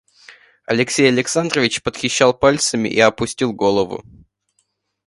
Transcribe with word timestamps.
Алексей 0.65 1.07
Александрович 1.07 1.83
потрещал 1.83 2.33
пальцами 2.33 2.89
и 2.89 2.99
опустил 2.99 3.53
голову. 3.53 4.03